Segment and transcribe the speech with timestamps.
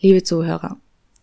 [0.00, 0.78] Liebe Zuhörer,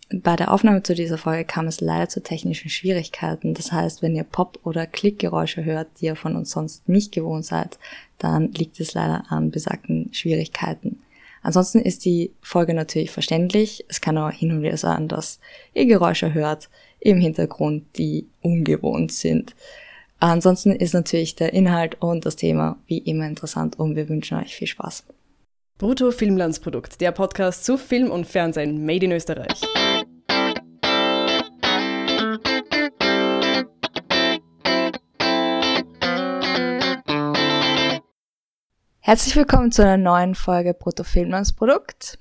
[0.10, 3.54] bei der Aufnahme zu dieser Folge kam es leider zu technischen Schwierigkeiten.
[3.54, 7.46] Das heißt, wenn ihr Pop- oder Klickgeräusche hört, die ihr von uns sonst nicht gewohnt
[7.46, 7.78] seid,
[8.18, 11.02] dann liegt es leider an besagten Schwierigkeiten.
[11.42, 13.84] Ansonsten ist die Folge natürlich verständlich.
[13.90, 15.40] Es kann auch hin und wieder sein, dass
[15.74, 16.70] ihr Geräusche hört
[17.00, 19.56] im Hintergrund, die ungewohnt sind.
[20.20, 24.56] Ansonsten ist natürlich der Inhalt und das Thema wie immer interessant und wir wünschen euch
[24.56, 25.04] viel Spaß.
[25.80, 29.62] Brutto Filmlandsprodukt, der Podcast zu Film und Fernsehen made in Österreich.
[39.02, 42.18] Herzlich willkommen zu einer neuen Folge Brutto Filmlandsprodukt,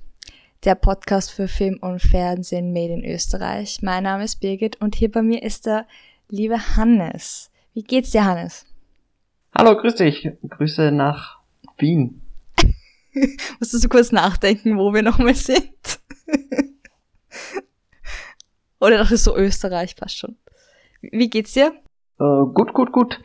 [0.66, 3.79] der Podcast für Film und Fernsehen made in Österreich.
[3.80, 5.87] Mein Name ist Birgit und hier bei mir ist der
[6.29, 7.51] liebe Hannes.
[7.73, 8.66] Wie geht's dir, Hannes?
[9.57, 10.29] Hallo, grüß dich.
[10.47, 11.41] Grüße nach
[11.79, 12.21] Wien.
[13.61, 15.70] Musstest du kurz nachdenken, wo wir nochmal sind?
[18.80, 20.37] Oder dachtest du, Österreich passt schon.
[21.01, 21.73] Wie geht's dir?
[22.21, 23.21] Äh, gut, gut, gut.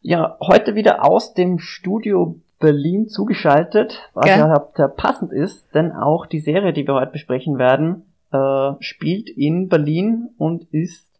[0.00, 4.38] Ja, heute wieder aus dem Studio Berlin zugeschaltet, was Gell?
[4.38, 9.28] ja sehr passend ist, denn auch die Serie, die wir heute besprechen werden, äh, spielt
[9.28, 11.10] in Berlin und ist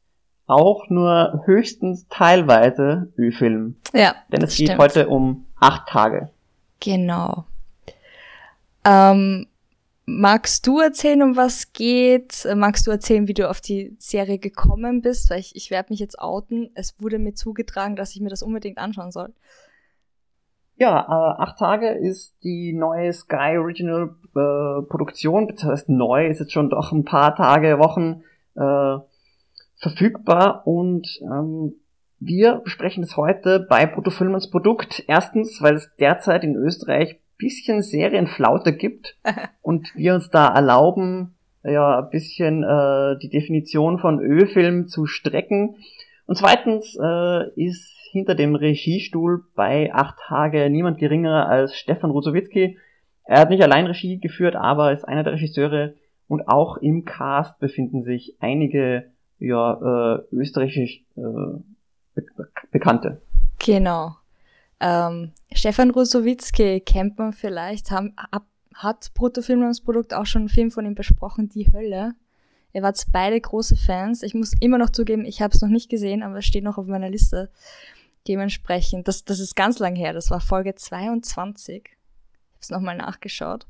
[0.47, 3.77] auch nur höchstens teilweise Ü-Film.
[3.93, 4.15] Ja.
[4.31, 4.81] Denn es geht stimmt.
[4.81, 6.31] heute um acht Tage.
[6.81, 7.45] Genau.
[8.85, 9.47] Ähm,
[10.07, 12.45] magst du erzählen, um was geht?
[12.45, 15.31] Äh, Magst du erzählen, wie du auf die Serie gekommen bist?
[15.31, 16.71] Weil ich, ich werde mich jetzt outen.
[16.75, 19.33] Es wurde mir zugetragen, dass ich mir das unbedingt anschauen soll.
[20.77, 26.41] Ja, äh, acht Tage ist die neue Sky Original äh, Produktion, das heißt neu, ist
[26.41, 28.25] jetzt schon doch ein paar Tage, Wochen
[28.57, 28.99] äh,
[29.77, 31.75] verfügbar und ähm,
[32.19, 35.05] wir besprechen das heute bei Bruttofilm als Produkt.
[35.07, 39.17] Erstens, weil es derzeit in Österreich bisschen Serienflaute gibt
[39.63, 45.77] und wir uns da erlauben, ja, ein bisschen äh, die Definition von Ölfilm zu strecken.
[46.27, 52.79] Und zweitens äh, ist hinter dem Regiestuhl bei Acht Tage niemand geringerer als Stefan Rusowitzki.
[53.25, 55.95] Er hat nicht allein Regie geführt, aber ist einer der Regisseure
[56.29, 61.61] und auch im Cast befinden sich einige ja, äh, österreichische äh,
[62.15, 62.25] Be
[62.71, 63.23] Bekannte.
[63.65, 64.13] Genau.
[64.85, 70.85] Ähm, Stefan Rusowitzki kennt man vielleicht, haben, ab, hat Bruttofilmlandsprodukt auch schon einen Film von
[70.85, 72.15] ihm besprochen, Die Hölle.
[72.75, 74.23] Ihr wart beide große Fans.
[74.23, 76.77] Ich muss immer noch zugeben, ich habe es noch nicht gesehen, aber es steht noch
[76.77, 77.51] auf meiner Liste.
[78.29, 81.77] Dementsprechend, das, das ist ganz lang her, das war Folge 22.
[81.85, 83.67] Ich habe es nochmal nachgeschaut.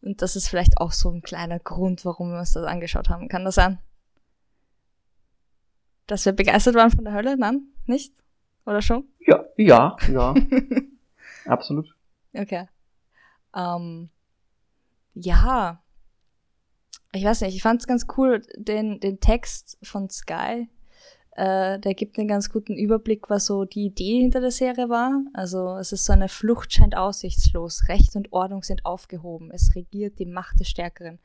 [0.00, 3.26] Und das ist vielleicht auch so ein kleiner Grund, warum wir uns das angeschaut haben.
[3.28, 3.80] Kann das sein?
[6.06, 7.36] Dass wir begeistert waren von der Hölle?
[7.36, 7.62] Nein?
[7.86, 8.12] Nicht?
[8.66, 9.04] Oder schon?
[9.20, 10.34] Ja, ja, ja.
[11.46, 11.94] Absolut.
[12.32, 12.68] Okay.
[13.54, 14.10] Ähm,
[15.14, 15.82] ja.
[17.12, 20.68] Ich weiß nicht, ich fand es ganz cool, den, den Text von Sky.
[21.36, 25.24] Äh, der gibt einen ganz guten Überblick, was so die Idee hinter der Serie war.
[25.32, 27.88] Also es ist so eine Flucht scheint aussichtslos.
[27.88, 29.50] Recht und Ordnung sind aufgehoben.
[29.52, 31.18] Es regiert die Macht des Stärkeren.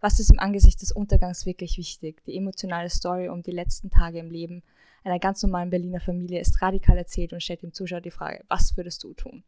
[0.00, 2.22] Was ist im Angesicht des Untergangs wirklich wichtig?
[2.26, 4.62] Die emotionale Story um die letzten Tage im Leben
[5.06, 8.76] einer ganz normalen Berliner Familie ist radikal erzählt und stellt dem Zuschauer die Frage, was
[8.76, 9.44] würdest du tun?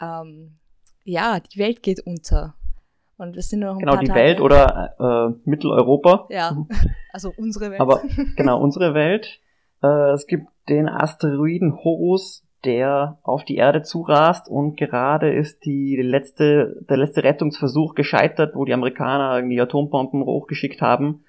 [0.00, 0.58] Ähm,
[1.04, 2.54] ja, die Welt geht unter.
[3.18, 4.20] Und wir sind nur noch ein Genau, paar die Tage.
[4.20, 6.26] Welt oder äh, Mitteleuropa.
[6.30, 6.56] Ja,
[7.12, 7.80] also unsere Welt.
[7.80, 8.02] Aber
[8.36, 9.40] genau, unsere Welt.
[9.82, 15.96] Äh, es gibt den Asteroiden Horus, der auf die Erde zurast und gerade ist die
[15.96, 21.24] letzte, der letzte Rettungsversuch gescheitert, wo die Amerikaner irgendwie Atombomben hochgeschickt haben.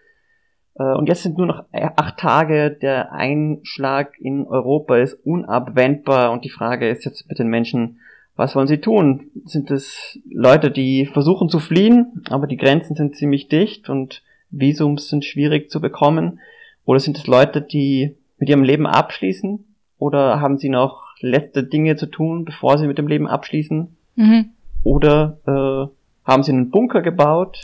[0.79, 2.71] Äh, und jetzt sind nur noch acht Tage.
[2.71, 7.99] Der Einschlag in Europa ist unabwendbar und die Frage ist jetzt mit den Menschen,
[8.35, 9.31] was wollen sie tun?
[9.45, 14.21] Sind es Leute, die versuchen zu fliehen, aber die Grenzen sind ziemlich dicht und
[14.51, 16.39] Visums sind schwierig zu bekommen?
[16.85, 19.65] Oder sind es Leute, die mit ihrem Leben abschließen?
[19.97, 23.95] Oder haben sie noch letzte Dinge zu tun, bevor sie mit dem Leben abschließen?
[24.15, 24.49] mhm.
[24.83, 27.63] Oder äh, haben sie einen Bunker gebaut?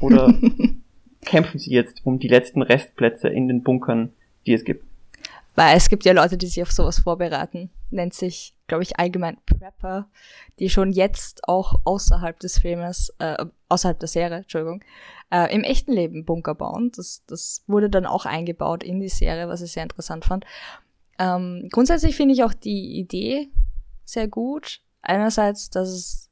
[0.00, 0.34] Oder
[1.24, 4.12] kämpfen sie jetzt um die letzten Restplätze in den Bunkern,
[4.46, 4.84] die es gibt?
[5.54, 7.70] Weil es gibt ja Leute, die sich auf sowas vorbereiten.
[7.90, 10.08] Nennt sich, glaube ich, allgemein Prepper,
[10.58, 14.82] die schon jetzt auch außerhalb des Filmes, äh, außerhalb der Serie, Entschuldigung,
[15.30, 16.92] äh, im echten Leben Bunker bauen.
[16.94, 20.44] Das, das wurde dann auch eingebaut in die Serie, was ich sehr interessant fand.
[21.18, 23.48] Ähm, grundsätzlich finde ich auch die Idee
[24.04, 24.80] sehr gut.
[25.02, 26.30] Einerseits, dass es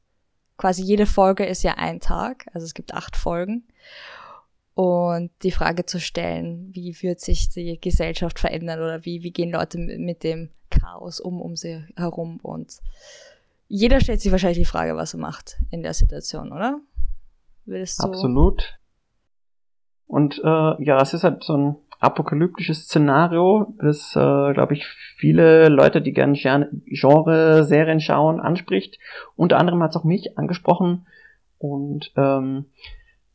[0.57, 3.67] quasi jede Folge ist ja ein Tag, also es gibt acht Folgen.
[4.79, 9.51] Und die Frage zu stellen, wie wird sich die Gesellschaft verändern oder wie, wie gehen
[9.51, 12.79] Leute mit dem Chaos um um sie herum und
[13.67, 16.79] jeder stellt sich wahrscheinlich die Frage, was er macht in der Situation, oder?
[17.65, 18.79] Willst du Absolut.
[20.07, 24.85] Und äh, ja, es ist halt so ein apokalyptisches Szenario, das, äh, glaube ich,
[25.17, 26.37] viele Leute, die gerne
[26.85, 28.97] Genre-Serien schauen, anspricht.
[29.35, 31.05] Unter anderem hat es auch mich angesprochen.
[31.57, 32.67] Und ähm,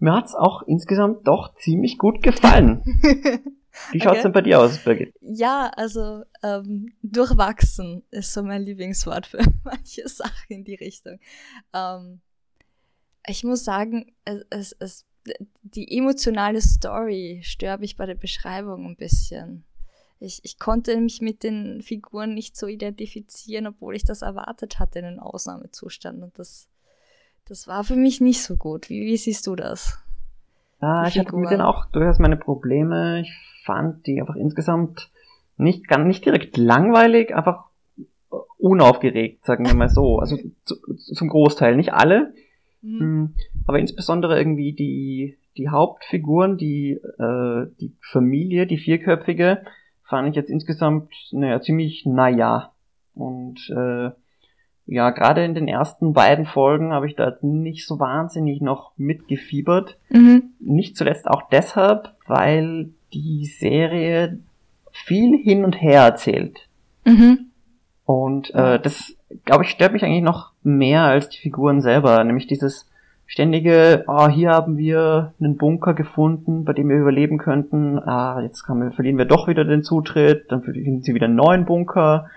[0.05, 2.83] mir hat es auch insgesamt doch ziemlich gut gefallen.
[3.91, 4.23] Wie schaut's okay.
[4.23, 5.15] denn bei dir aus, Birgit?
[5.21, 11.19] Ja, also ähm, durchwachsen ist so mein Lieblingswort für manche Sachen in die Richtung.
[11.73, 12.21] Ähm,
[13.27, 15.07] ich muss sagen, es, es, es
[15.63, 19.65] die emotionale Story stört mich bei der Beschreibung ein bisschen.
[20.21, 24.99] Ich, ich konnte mich mit den Figuren nicht so identifizieren, obwohl ich das erwartet hatte
[24.99, 26.23] in einem Ausnahmezustand.
[26.23, 26.69] Und das,
[27.47, 28.89] das war für mich nicht so gut.
[28.89, 29.99] Wie, wie siehst du das?
[30.81, 33.21] Ah, ich hatte mit denen auch durchaus meine Probleme.
[33.21, 33.33] Ich
[33.65, 35.11] fand die einfach insgesamt
[35.57, 37.65] nicht, gar nicht direkt langweilig, einfach
[38.59, 40.19] unaufgeregt, sagen wir mal so.
[40.19, 42.35] Also zu, zum Großteil, nicht alle.
[42.83, 43.01] Mhm.
[43.01, 43.35] Hm,
[43.67, 49.65] aber insbesondere irgendwie die, die Hauptfiguren, die, äh, die Familie, die vierköpfige,
[50.03, 52.73] fand ich jetzt insgesamt, naja, ziemlich naja.
[53.15, 54.11] Und äh,
[54.87, 59.97] ja, gerade in den ersten beiden Folgen habe ich da nicht so wahnsinnig noch mitgefiebert.
[60.11, 60.51] Mhm.
[60.61, 64.39] Nicht zuletzt auch deshalb, weil die Serie
[64.93, 66.69] viel hin und her erzählt.
[67.05, 67.51] Mhm.
[68.05, 72.47] Und äh, das, glaube ich, stört mich eigentlich noch mehr als die Figuren selber, nämlich
[72.47, 72.91] dieses
[73.27, 78.41] ständige, ah, oh, hier haben wir einen Bunker gefunden, bei dem wir überleben könnten, ah,
[78.43, 82.29] jetzt wir, verlieren wir doch wieder den Zutritt, dann finden sie wieder einen neuen Bunker,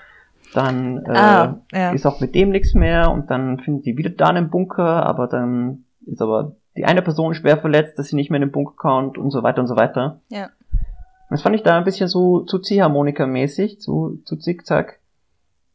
[0.53, 1.91] dann äh, ah, ja.
[1.91, 5.27] ist auch mit dem nichts mehr und dann finden sie wieder da einen Bunker, aber
[5.27, 8.75] dann ist aber die eine Person schwer verletzt, dass sie nicht mehr in den Bunker
[8.75, 10.21] kommt und so weiter und so weiter.
[10.29, 10.49] Ja.
[11.29, 14.99] Das fand ich da ein bisschen so zu Ziehharmonika-mäßig, zu, zu Zickzack.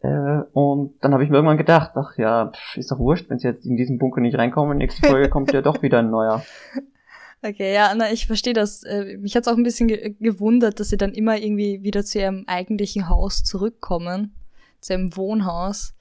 [0.01, 3.39] Äh, und dann habe ich mir irgendwann gedacht, ach ja, pff, ist doch wurscht, wenn
[3.39, 6.43] sie jetzt in diesen Bunker nicht reinkommen, nächste Folge kommt ja doch wieder ein neuer.
[7.45, 8.85] Okay, ja, na, ich verstehe das.
[8.85, 12.05] Äh, mich hat es auch ein bisschen ge gewundert, dass sie dann immer irgendwie wieder
[12.05, 14.33] zu ihrem eigentlichen Haus zurückkommen,
[14.83, 15.95] zu ihrem Wohnhaus.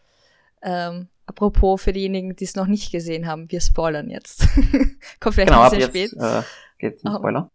[0.61, 4.41] Ähm, apropos für diejenigen, die es noch nicht gesehen haben, wir spoilern jetzt.
[5.19, 6.11] Kommt vielleicht genau, ein bisschen spät.
[6.11, 6.41] Jetzt, äh,
[6.77, 7.51] geht's zum Spoiler.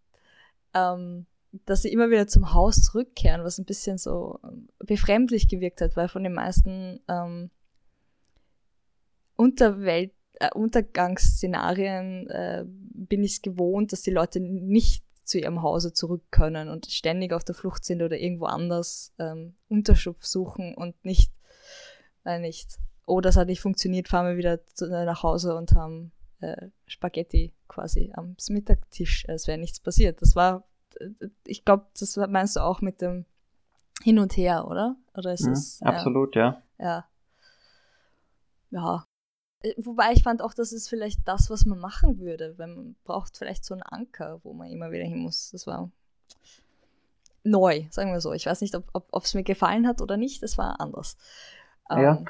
[0.75, 1.27] Ähm,
[1.65, 5.97] dass sie immer wieder zum Haus zurückkehren, was ein bisschen so ähm, befremdlich gewirkt hat,
[5.97, 7.51] weil von den meisten ähm,
[9.37, 15.93] Unterwelt, äh, Untergangsszenarien äh, bin ich es gewohnt, dass die Leute nicht zu ihrem Hause
[15.93, 21.05] zurück können und ständig auf der Flucht sind oder irgendwo anders ähm, Unterschlupf suchen und
[21.05, 21.33] nicht,
[22.25, 25.73] äh, nicht, oh, das hat nicht funktioniert, fahren wir wieder zu, äh, nach Hause und
[25.73, 29.25] haben äh, Spaghetti quasi am Mittagtisch.
[29.29, 30.23] Es wäre nichts passiert.
[30.23, 30.65] Das war
[31.45, 33.27] ich glaube, das meinst du auch mit dem
[34.03, 34.97] Hin und Her, oder?
[35.15, 36.63] Oder ist mhm, es, absolut, ja.
[36.79, 37.07] Ja.
[38.71, 39.06] Ja.
[39.63, 42.97] Äh, wobei ich fand auch, das ist vielleicht das, was man machen würde, wenn man
[43.05, 45.51] braucht vielleicht so einen Anker, wo man immer wieder hin muss.
[45.51, 45.91] Das war
[47.45, 48.33] neu, sagen wir so.
[48.33, 51.17] Ich weiß nicht, ob es mir gefallen hat oder nicht, das war anders.
[51.91, 52.17] Ja.
[52.19, 52.29] Ähm,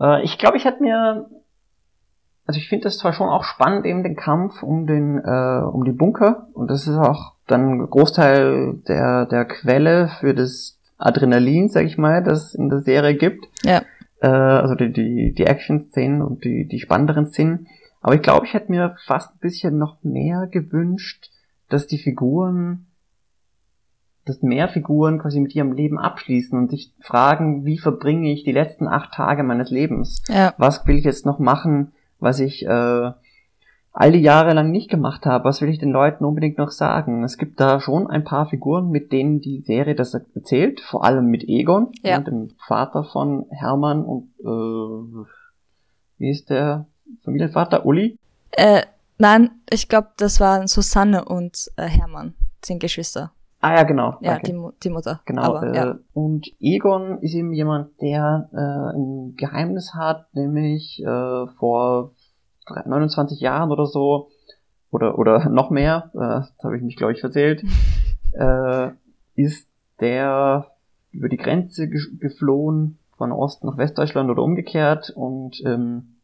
[0.00, 1.28] äh, ich glaube, ich hätte mir
[2.48, 5.84] also ich finde das zwar schon auch spannend, eben den Kampf um den, äh, um
[5.84, 6.48] die Bunker.
[6.54, 11.98] Und das ist auch dann ein Großteil der, der Quelle für das Adrenalin, sag ich
[11.98, 13.46] mal, das in der Serie gibt.
[13.64, 13.82] Ja.
[14.20, 17.66] Äh, also die, die, die Action-Szenen und die, die spannenderen Szenen.
[18.00, 21.30] Aber ich glaube, ich hätte mir fast ein bisschen noch mehr gewünscht,
[21.68, 22.86] dass die Figuren,
[24.24, 28.52] dass mehr Figuren quasi mit ihrem Leben abschließen und sich fragen, wie verbringe ich die
[28.52, 30.22] letzten acht Tage meines Lebens?
[30.28, 30.54] Ja.
[30.58, 31.92] Was will ich jetzt noch machen?
[32.18, 33.10] was ich äh,
[33.92, 35.44] all die Jahre lang nicht gemacht habe.
[35.44, 37.24] Was will ich den Leuten unbedingt noch sagen?
[37.24, 41.26] Es gibt da schon ein paar Figuren, mit denen die Serie das erzählt, vor allem
[41.26, 42.20] mit Egon, ja.
[42.20, 45.26] dem Vater von Hermann und äh,
[46.18, 46.86] wie ist der
[47.24, 47.86] Familienvater?
[47.86, 48.18] Uli?
[48.52, 48.82] Äh,
[49.18, 53.32] nein, ich glaube, das waren Susanne und äh, Hermann, sind Geschwister.
[53.60, 54.16] Ah ja, genau.
[54.20, 54.54] Ja, die,
[54.84, 55.20] die, Mutter.
[55.24, 55.42] Genau.
[55.42, 55.98] Aber, äh, ja.
[56.12, 62.12] Und Egon ist eben jemand, der äh, ein Geheimnis hat, nämlich äh, vor
[62.70, 64.30] 29 Jahren oder so,
[64.90, 67.64] oder, oder noch mehr, äh, das habe ich mich, glaube ich, verzählt,
[68.32, 68.90] äh,
[69.34, 69.68] ist
[70.00, 70.66] der
[71.10, 76.18] über die Grenze ge geflohen von Ost nach Westdeutschland oder umgekehrt und ähm,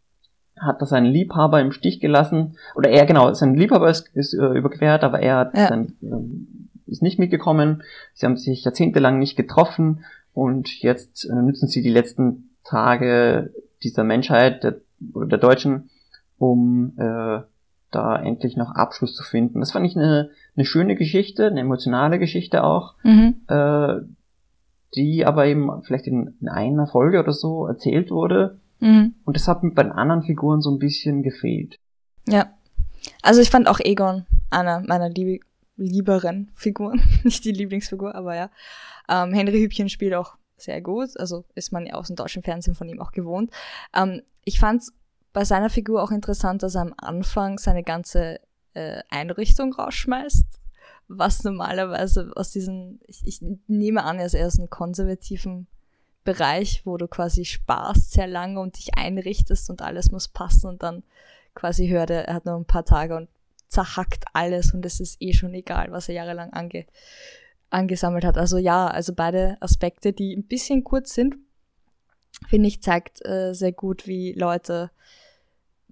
[0.58, 2.56] hat da seinen Liebhaber im Stich gelassen.
[2.76, 5.68] Oder er, genau, sein Liebhaber ist, ist äh, überquert, aber er hat ja.
[5.68, 7.82] sein, ähm, ist nicht mitgekommen.
[8.12, 14.04] Sie haben sich jahrzehntelang nicht getroffen und jetzt äh, nützen sie die letzten Tage dieser
[14.04, 14.76] Menschheit der,
[15.12, 15.90] oder der Deutschen,
[16.38, 17.40] um äh,
[17.90, 19.60] da endlich noch Abschluss zu finden.
[19.60, 23.36] Das fand ich eine, eine schöne Geschichte, eine emotionale Geschichte auch, mhm.
[23.48, 24.00] äh,
[24.94, 29.14] die aber eben vielleicht in, in einer Folge oder so erzählt wurde Mhm.
[29.24, 31.78] Und das hat mir bei den anderen Figuren so ein bisschen gefehlt.
[32.28, 32.52] Ja.
[33.22, 35.42] Also ich fand auch Egon einer meiner lieb
[35.76, 37.02] lieberen Figuren.
[37.24, 38.50] Nicht die Lieblingsfigur, aber ja.
[39.08, 41.18] Ähm, Henry Hübchen spielt auch sehr gut.
[41.18, 43.50] Also ist man ja aus dem deutschen Fernsehen von ihm auch gewohnt.
[43.94, 44.84] Ähm, ich fand
[45.34, 48.40] bei seiner Figur auch interessant, dass er am Anfang seine ganze
[48.72, 50.46] äh, Einrichtung rausschmeißt.
[51.08, 55.66] Was normalerweise aus diesen, ich, ich nehme an, er ist eher aus einem konservativen
[56.22, 60.82] Bereich, wo du quasi sparst sehr lange und dich einrichtest und alles muss passen und
[60.82, 61.02] dann
[61.54, 63.28] quasi hört er, er hat nur ein paar Tage und
[63.68, 66.86] zerhackt alles und es ist eh schon egal, was er jahrelang ange,
[67.70, 68.38] angesammelt hat.
[68.38, 71.34] Also ja, also beide Aspekte, die ein bisschen kurz sind,
[72.48, 74.90] finde ich, zeigt äh, sehr gut, wie Leute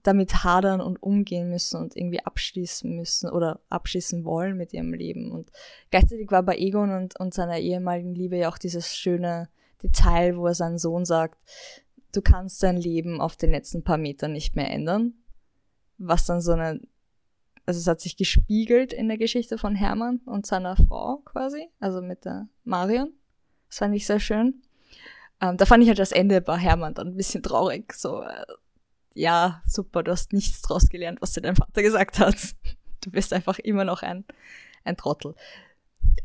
[0.02, 5.30] damit hadern und umgehen müssen und irgendwie abschließen müssen oder abschließen wollen mit ihrem Leben.
[5.30, 5.50] Und
[5.90, 9.48] gleichzeitig war bei Egon und, und seiner ehemaligen Liebe ja auch dieses schöne
[9.82, 11.38] Detail, wo er seinen Sohn sagt,
[12.12, 15.14] du kannst dein Leben auf den letzten paar Metern nicht mehr ändern.
[15.98, 16.80] Was dann so eine,
[17.64, 22.02] also es hat sich gespiegelt in der Geschichte von Hermann und seiner Frau quasi, also
[22.02, 23.12] mit der Marion.
[23.68, 24.62] Das fand ich sehr schön.
[25.40, 27.92] Ähm, da fand ich halt das Ende bei Hermann dann ein bisschen traurig.
[27.94, 28.44] So, äh,
[29.14, 32.36] ja, super, du hast nichts draus gelernt, was dir dein Vater gesagt hat.
[33.04, 34.24] Du bist einfach immer noch ein,
[34.84, 35.34] ein Trottel.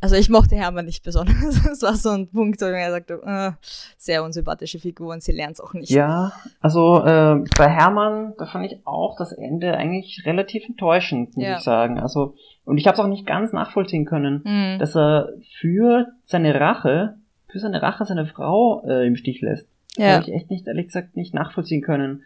[0.02, 1.36] Also ich mochte Hermann nicht besonders.
[1.72, 3.52] Es war so ein Punkt, wo er sagte, äh,
[3.98, 5.90] sehr unsympathische Figur und sie lernt es auch nicht.
[5.90, 11.46] Ja, also äh, bei Hermann, da fand ich auch das Ende eigentlich relativ enttäuschend, muss
[11.46, 11.58] Ja.
[11.58, 12.00] ich sagen.
[12.00, 14.80] Also und ich habe es auch nicht ganz nachvollziehen können, Mhm.
[14.80, 15.30] dass er
[15.60, 17.16] für seine Rache,
[17.50, 19.68] für seine Rache seine Frau äh, im Stich lässt.
[19.96, 20.16] Ja.
[20.16, 22.24] Habe ich echt nicht, ehrlich gesagt, nicht nachvollziehen können,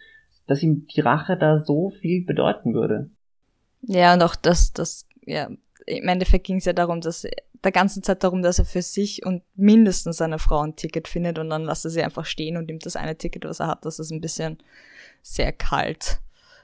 [0.52, 3.10] dass ihm die Rache da so viel bedeuten würde.
[3.84, 5.48] Ja, und auch das, das, ja,
[5.86, 7.26] im Endeffekt ging es ja darum, dass
[7.64, 11.40] der ganzen Zeit darum, dass er für sich und mindestens seine Frau ein Ticket findet
[11.40, 13.86] und dann lässt er sie einfach stehen und nimmt das eine Ticket, was er hat,
[13.86, 14.58] das ist ein bisschen
[15.22, 16.20] sehr kalt.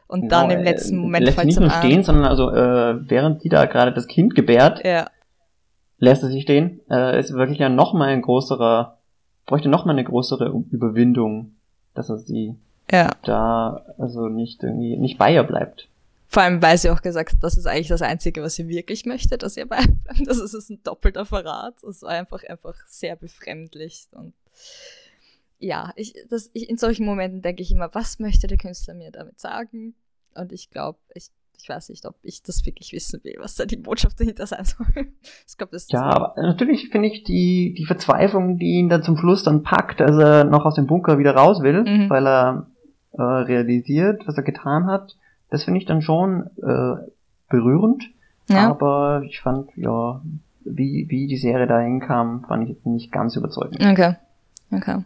[0.08, 3.10] Und dann Genau, im äh, letzten Moment lässt fällt nicht nur stehen, sondern also äh,
[3.10, 5.08] während die da gerade das Kind gebärt, Ja,
[5.98, 6.82] lässt er sich stehen.
[6.90, 8.98] Äh, ist wirklich ja noch mal ein größerer,
[9.46, 11.54] bräuchte noch mal eine größere Überwindung,
[11.94, 12.58] dass er sie
[12.92, 13.12] ja.
[13.24, 15.88] da also nicht irgendwie nicht bei ihr bleibt.
[16.30, 19.06] Vor allem, weil sie auch gesagt hat, das ist eigentlich das Einzige, was sie wirklich
[19.06, 19.98] möchte, dass ihr beibleibt.
[20.26, 21.76] Das ist ein doppelter Verrat.
[21.82, 24.08] Das war einfach, einfach sehr befremdlich.
[24.12, 24.34] Und
[25.60, 29.12] ja, ich, das, ich, in solchen Momenten denke ich immer, was möchte der Künstler mir
[29.12, 29.96] damit sagen?
[30.36, 31.30] Und ich glaube, ich,
[31.60, 34.66] ich weiß nicht, ob ich das wirklich wissen will, was da die Botschaft dahinter sein
[34.66, 34.86] soll.
[35.48, 39.18] Ich glaube, das Ja, aber natürlich finde ich die die Verzweiflung, die ihn dann zum
[39.18, 42.10] Schluss dann packt, als er noch aus dem Bunker wieder raus will, Mhm.
[42.10, 42.68] weil er
[43.18, 45.18] äh, realisiert, was er getan hat,
[45.50, 46.96] das finde ich dann schon äh,
[47.50, 48.04] berührend.
[48.50, 48.70] ja.
[48.70, 50.22] Aber ich fand, ja,
[50.64, 53.80] wie, wie die Serie da hinkam, fand ich jetzt nicht ganz überzeugend.
[53.80, 54.16] Okay.
[54.72, 55.04] Okay.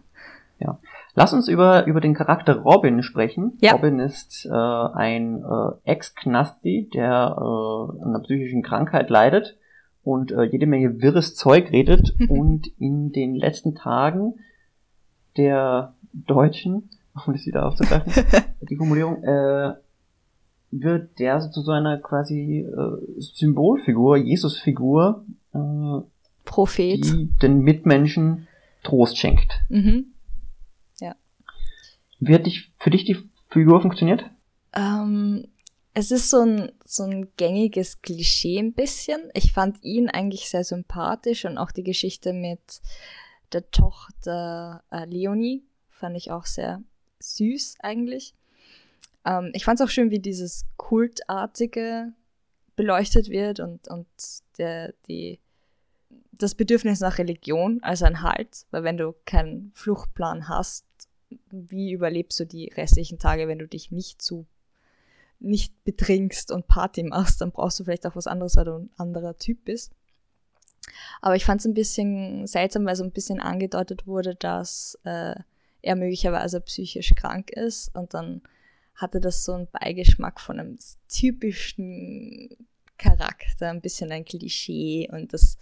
[1.13, 3.57] Lass uns über, über den Charakter Robin sprechen.
[3.59, 3.73] Ja.
[3.73, 9.57] Robin ist äh, ein äh, Ex-Knasti, der äh, an einer psychischen Krankheit leidet
[10.03, 14.35] und äh, jede Menge wirres Zeug redet und in den letzten Tagen
[15.37, 16.89] der Deutschen,
[17.25, 18.11] um das wieder aufzugreifen,
[18.61, 19.73] die Formulierung, äh,
[20.71, 26.01] wird der so zu so einer quasi äh, Symbolfigur, Jesusfigur, äh,
[26.45, 27.03] Prophet.
[27.03, 28.47] die den Mitmenschen
[28.83, 29.59] Trost schenkt.
[29.69, 30.13] Mhm.
[32.21, 33.17] Wie hat dich, für dich die
[33.49, 34.23] Figur funktioniert?
[34.73, 35.47] Ähm,
[35.95, 39.19] es ist so ein, so ein gängiges Klischee ein bisschen.
[39.33, 42.81] Ich fand ihn eigentlich sehr sympathisch und auch die Geschichte mit
[43.51, 46.83] der Tochter äh, Leonie fand ich auch sehr
[47.21, 48.33] süß eigentlich.
[49.25, 52.13] Ähm, ich fand es auch schön, wie dieses Kultartige
[52.75, 54.07] beleuchtet wird und, und
[54.57, 55.39] der, die,
[56.31, 60.85] das Bedürfnis nach Religion als ein Halt, weil wenn du keinen Fluchtplan hast,
[61.49, 64.45] wie überlebst du die restlichen Tage, wenn du dich nicht zu
[65.39, 68.89] nicht betrinkst und Party machst, dann brauchst du vielleicht auch was anderes, weil du ein
[68.97, 69.91] anderer Typ bist.
[71.21, 75.35] Aber ich fand es ein bisschen seltsam, weil so ein bisschen angedeutet wurde, dass äh,
[75.81, 78.41] er möglicherweise psychisch krank ist und dann
[78.95, 80.77] hatte das so einen Beigeschmack von einem
[81.09, 82.49] typischen
[82.97, 85.57] Charakter, ein bisschen ein Klischee und das,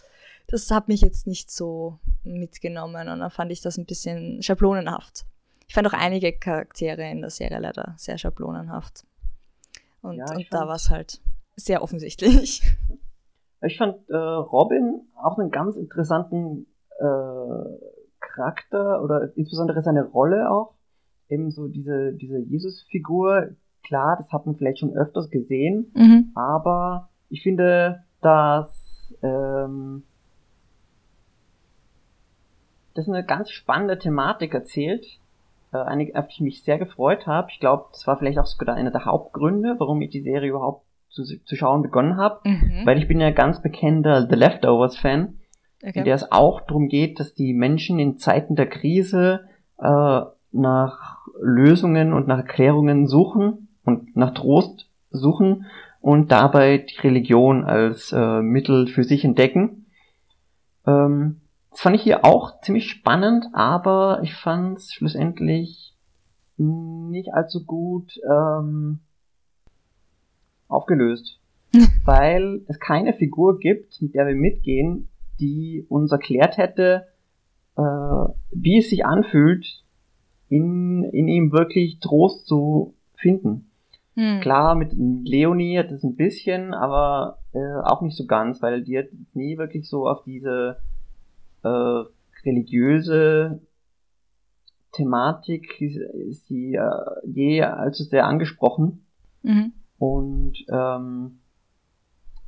[0.47, 5.25] das hat mich jetzt nicht so mitgenommen und dann fand ich das ein bisschen schablonenhaft.
[5.67, 9.05] Ich fand auch einige Charaktere in der Serie leider sehr schablonenhaft.
[10.01, 11.21] Und, Ja, und da war es halt
[11.55, 12.61] sehr offensichtlich.
[13.61, 16.65] Ich fand äh, Robin auch einen ganz interessanten
[16.97, 17.05] äh,
[18.39, 20.73] Charakter oder insbesondere seine Rolle auch.
[21.29, 23.49] Eben so diese, diese Jesus-Figur.
[23.83, 26.31] Klar, das hat man vielleicht schon öfters gesehen, Mhm.
[26.35, 30.03] aber ich finde, dass ähm,
[32.93, 35.05] das eine ganz spannende Thematik erzählt,
[35.71, 37.47] äh, einige, auf die ich mich sehr gefreut habe.
[37.51, 40.83] Ich glaube, das war vielleicht auch sogar einer der Hauptgründe, warum ich die Serie überhaupt
[41.09, 42.85] zu, zu schauen begonnen habe, Mhm.
[42.85, 44.97] weil ich bin ja ganz bekennender The Leftovers
[45.79, 46.03] Fan, in Okay.
[46.03, 50.21] der es auch darum geht, dass die Menschen in Zeiten der Krise äh,
[50.51, 55.65] nach Lösungen und nach Erklärungen suchen und nach Trost suchen
[56.01, 59.85] und dabei die Religion als äh, Mittel für sich entdecken.
[60.85, 65.95] Ähm, das fand ich hier auch ziemlich spannend, aber ich fand es schlussendlich
[66.57, 68.99] nicht allzu gut ähm,
[70.67, 71.39] aufgelöst,
[72.05, 75.07] weil es keine Figur gibt, mit der wir mitgehen,
[75.39, 77.07] die uns erklärt hätte,
[77.77, 79.83] äh, wie es sich anfühlt,
[80.49, 83.69] in, in ihm wirklich Trost zu finden.
[84.15, 84.41] Hm.
[84.41, 88.97] Klar, mit Leonie hat es ein bisschen, aber äh, auch nicht so ganz, weil die
[88.97, 90.77] hat nie wirklich so auf diese
[91.63, 92.03] äh,
[92.45, 93.61] religiöse
[94.91, 96.89] Thematik ist sie äh,
[97.25, 99.05] je allzu sehr angesprochen.
[99.43, 99.73] Mhm.
[99.99, 101.39] Und ähm,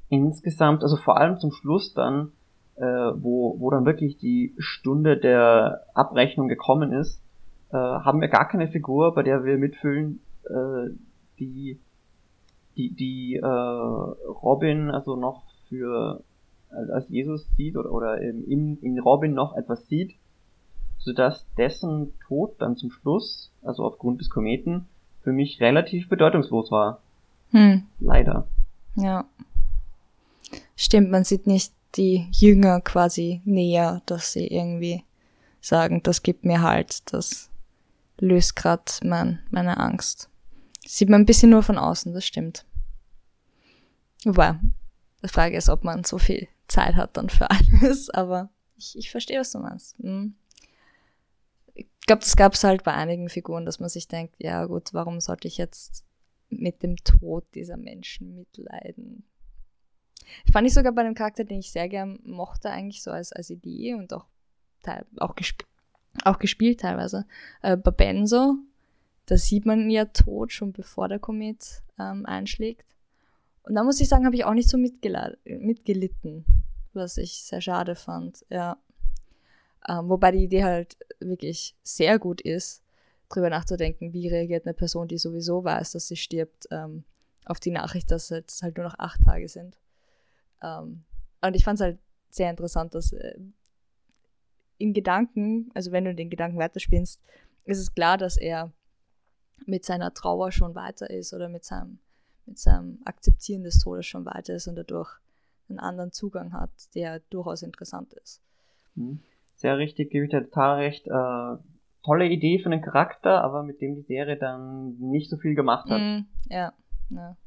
[0.10, 2.31] insgesamt, also vor allem zum Schluss dann,
[2.77, 7.21] äh, wo, wo dann wirklich die Stunde der Abrechnung gekommen ist,
[7.71, 10.89] äh, haben wir gar keine Figur, bei der wir mitfühlen, äh,
[11.39, 11.79] die
[12.77, 16.23] die, die äh, Robin also noch für
[16.69, 20.15] als Jesus sieht oder, oder in, in Robin noch etwas sieht,
[20.99, 24.87] sodass dessen Tod dann zum Schluss, also aufgrund des Kometen,
[25.21, 27.01] für mich relativ bedeutungslos war.
[27.51, 27.83] Hm.
[27.99, 28.47] Leider.
[28.95, 29.25] Ja.
[30.77, 35.03] Stimmt, man sieht nicht die Jünger quasi näher, dass sie irgendwie
[35.60, 37.50] sagen, das gibt mir halt, das
[38.17, 40.29] löst grad mein, meine Angst.
[40.86, 42.65] Sieht man ein bisschen nur von außen, das stimmt.
[44.24, 44.60] Wobei,
[45.24, 47.50] die Frage ist, ob man so viel Zeit hat dann für
[47.81, 49.98] alles, aber ich, ich verstehe, was du meinst.
[50.00, 50.36] Hm.
[51.74, 54.93] Ich glaube, das gab es halt bei einigen Figuren, dass man sich denkt, ja gut,
[54.93, 56.03] warum sollte ich jetzt
[56.50, 59.24] mit dem Tod dieser Menschen mitleiden?
[60.51, 63.50] Fand ich sogar bei einem Charakter, den ich sehr gern mochte, eigentlich so als, als
[63.50, 64.25] Idee und auch,
[65.17, 65.63] auch, gesp
[66.24, 67.25] auch gespielt teilweise.
[67.61, 68.55] Äh, bei Benzo,
[69.25, 72.85] da sieht man ihn ja tot, schon bevor der Komet ähm, einschlägt.
[73.63, 76.46] Und da muss ich sagen, habe ich auch nicht so mitgelitten,
[76.93, 78.46] was ich sehr schade fand.
[78.50, 78.77] Ja.
[79.87, 82.83] Ähm, wobei die Idee halt wirklich sehr gut ist,
[83.29, 87.03] drüber nachzudenken, wie reagiert eine Person, die sowieso weiß, dass sie stirbt, ähm,
[87.46, 89.77] auf die Nachricht, dass es halt nur noch acht Tage sind.
[90.61, 91.03] Ähm,
[91.41, 93.37] und ich fand es halt sehr interessant, dass äh,
[94.77, 97.21] in Gedanken, also wenn du den Gedanken weiterspinnst,
[97.65, 98.71] ist es klar, dass er
[99.65, 102.00] mit seiner Trauer schon weiter ist oder mit seinem,
[102.45, 105.11] mit seinem Akzeptieren des Todes schon weiter ist und dadurch
[105.69, 108.41] einen anderen Zugang hat, der durchaus interessant ist.
[108.95, 109.19] Hm.
[109.55, 111.07] Sehr richtig, gebe ich dir total recht.
[111.07, 111.57] Äh,
[112.03, 115.89] tolle Idee für einen Charakter, aber mit dem die Serie dann nicht so viel gemacht
[115.89, 116.01] hat.
[116.01, 116.74] Mm, ja,
[117.09, 117.37] ja.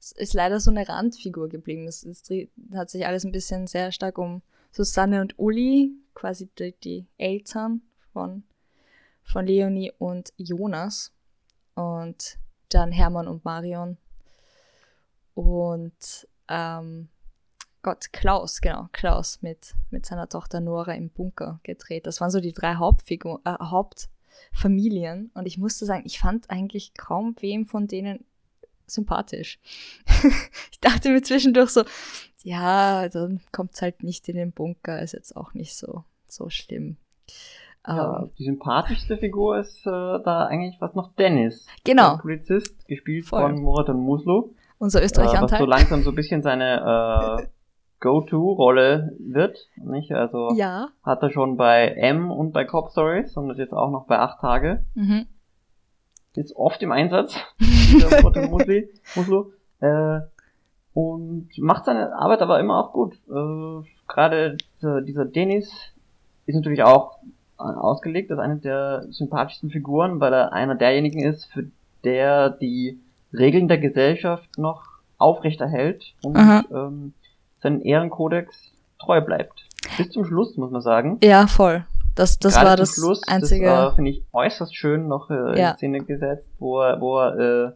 [0.00, 1.86] Ist leider so eine Randfigur geblieben.
[1.86, 2.22] Es, es
[2.74, 7.82] hat sich alles ein bisschen sehr stark um Susanne und Uli, quasi die, die Eltern
[8.12, 8.44] von,
[9.22, 11.12] von Leonie und Jonas.
[11.74, 12.38] Und
[12.70, 13.98] dann Hermann und Marion.
[15.34, 17.08] Und ähm,
[17.82, 22.06] Gott, Klaus, genau, Klaus mit, mit seiner Tochter Nora im Bunker gedreht.
[22.06, 25.30] Das waren so die drei Hauptfigur, äh, Hauptfamilien.
[25.34, 28.24] Und ich musste sagen, ich fand eigentlich kaum wem von denen
[28.90, 29.58] sympathisch.
[30.70, 31.82] ich dachte mir zwischendurch so,
[32.42, 36.96] ja, dann kommt's halt nicht in den Bunker, ist jetzt auch nicht so, so schlimm.
[37.86, 41.66] Ja, Ähm, die sympathischste Figur ist äh, da eigentlich fast noch Dennis.
[41.84, 42.12] Genau.
[42.16, 43.40] Der Polizist, gespielt Voll.
[43.40, 44.54] von und Muslu.
[44.78, 45.58] unser Äh, was Österreich-Anteil.
[45.58, 47.46] so langsam so ein bisschen seine äh,
[48.00, 49.58] Go-To-Rolle wird.
[49.76, 50.12] Nicht?
[50.12, 50.88] Also ja.
[51.02, 54.18] hat er schon bei M und bei Cop Stories und ist jetzt auch noch bei
[54.18, 54.84] 8 Tage.
[54.94, 55.26] Mhm.
[56.34, 57.36] Ist oft im Einsatz.
[58.34, 59.52] der Musli, Muslu.
[59.80, 60.20] Äh,
[60.94, 63.14] und macht seine Arbeit aber immer auch gut.
[63.28, 65.70] Äh, Gerade dieser, dieser Dennis
[66.46, 67.18] ist natürlich auch
[67.58, 71.66] äh, ausgelegt als eine der sympathischsten Figuren, weil er einer derjenigen ist, für
[72.04, 72.98] der die
[73.32, 74.84] Regeln der Gesellschaft noch
[75.18, 76.64] aufrechterhält und Aha.
[76.72, 77.12] ähm,
[77.62, 79.66] seinen Ehrenkodex treu bleibt.
[79.96, 81.18] Bis zum Schluss, muss man sagen.
[81.22, 81.84] Ja, voll.
[82.14, 83.66] Das, das Gerade war das Schluss, einzige.
[83.66, 85.70] Das äh, finde ich äußerst schön noch äh, Ja.
[85.72, 87.72] in Szene gesetzt, wo er, wo er äh,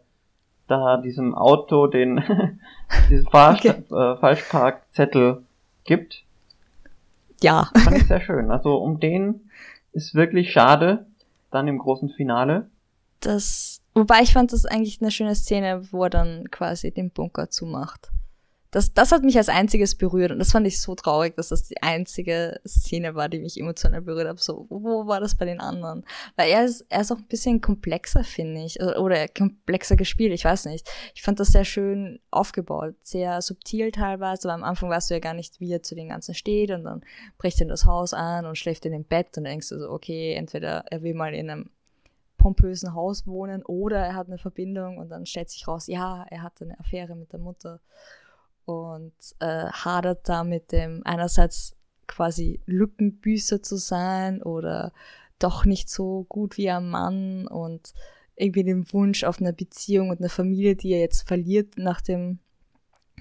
[0.67, 2.23] da diesem Auto den
[3.11, 3.83] diesen Falsch, Okay.
[3.91, 5.43] äh, Falschparkzettel
[5.85, 6.23] gibt.
[7.43, 7.71] ja.
[7.85, 8.51] Fand ich sehr schön.
[8.51, 9.51] Also um den
[9.93, 11.07] ist wirklich schade,
[11.51, 12.67] dann im großen Finale.
[13.21, 17.49] Das, wobei ich fand das eigentlich eine schöne Szene, wo er dann quasi den Bunker
[17.51, 18.11] zumacht.
[18.75, 21.63] Das, das hat mich als einziges berührt und das fand ich so traurig, dass das
[21.63, 24.41] die einzige Szene war, die mich emotional berührt hat.
[24.41, 26.05] So, wo war das bei den anderen?
[26.35, 30.45] Weil er ist, er ist auch ein bisschen komplexer, finde ich, oder komplexer gespielt, ich
[30.45, 30.91] weiß nicht.
[31.15, 35.21] Ich fand das sehr schön aufgebaut, sehr subtil teilweise, weil am Anfang weißt du ja
[35.21, 37.05] gar nicht, wie er zu den Ganzen steht und dann
[37.39, 39.89] bricht er in das Haus an und schläft in dem Bett und denkst du so,
[39.89, 41.71] okay, entweder er will mal in einem
[42.39, 46.43] pompösen Haus wohnen oder er hat eine Verbindung und dann stellt sich raus, ja, er
[46.43, 47.81] hatte eine Affäre mit der Mutter
[48.65, 54.93] und äh, hadert da mit dem einerseits quasi Lückenbüßer zu sein oder
[55.39, 57.93] doch nicht so gut wie ein Mann und
[58.37, 62.39] irgendwie den Wunsch auf eine Beziehung und eine Familie, die er jetzt verliert, nachdem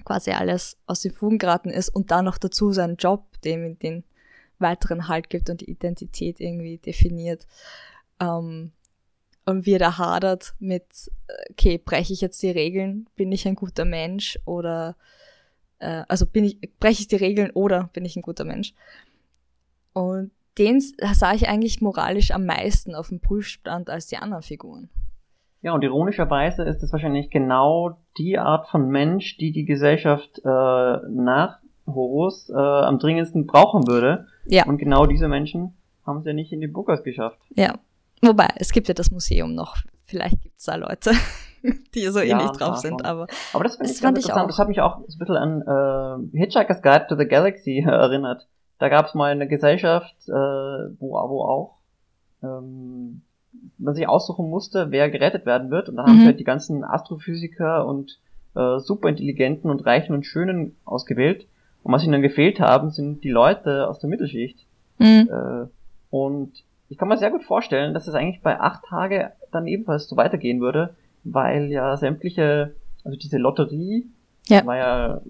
[0.04, 3.78] quasi alles aus den Fugen geraten ist und dann noch dazu seinen Job, dem ihm
[3.78, 4.04] den
[4.58, 7.46] weiteren Halt gibt und die Identität irgendwie definiert.
[8.20, 8.72] Ähm,
[9.46, 13.46] und wie er da hadert mit, äh, okay, breche ich jetzt die Regeln, bin ich
[13.46, 14.96] ein guter Mensch oder
[15.84, 18.72] äh, also bin ich, breche ich die Regeln oder bin ich ein guter Mensch?
[19.92, 24.88] Und den sah ich eigentlich moralisch am meisten auf dem Prüfstand als die anderen Figuren.
[25.62, 30.48] Ja, und ironischerweise ist es wahrscheinlich genau die Art von Mensch, die die Gesellschaft äh,
[30.48, 34.26] nach Horus äh, am dringendsten brauchen würde.
[34.46, 34.66] Ja.
[34.66, 35.74] Und genau diese Menschen
[36.06, 37.38] haben es ja nicht in die Bookers geschafft.
[37.54, 37.78] Ja.
[38.20, 39.76] Wobei, es gibt ja das Museum noch.
[40.04, 41.12] Vielleicht gibt es da Leute.
[41.94, 43.04] die so ähnlich drauf sind.
[43.04, 44.46] Aber, aber das, das ich fand ich auch.
[44.46, 48.46] Das hat mich auch ein bisschen an äh, Hitchhiker's Guide to the Galaxy erinnert.
[48.78, 51.76] Da gab es mal eine Gesellschaft, äh, wo, wo auch
[52.42, 53.22] ähm,
[53.78, 55.88] man sich aussuchen musste, wer gerettet werden wird.
[55.88, 56.08] Und da mhm.
[56.08, 58.18] haben halt die ganzen Astrophysiker und
[58.54, 61.46] äh, superintelligenten und Reichen und Schönen ausgewählt.
[61.82, 64.58] Und was ihnen dann gefehlt haben, sind die Leute aus der Mittelschicht.
[64.98, 65.28] Mhm.
[65.30, 65.66] Äh,
[66.10, 66.52] und
[66.88, 70.16] ich kann mir sehr gut vorstellen, dass es eigentlich bei acht Tage dann ebenfalls so
[70.16, 74.06] weitergehen würde, weil ja sämtliche, also diese Lotterie
[74.48, 74.64] ja.
[74.64, 75.20] war ja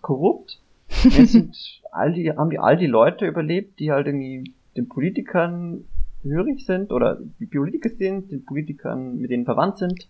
[0.00, 0.60] korrupt.
[1.04, 1.56] Jetzt sind
[1.90, 5.84] all die, haben die all die Leute überlebt, die halt irgendwie den Politikern
[6.22, 10.08] hörig sind oder die Politiker sind, den Politikern, mit denen verwandt sind